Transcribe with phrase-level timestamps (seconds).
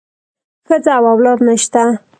[0.67, 1.83] ښځه او اولاد نشته.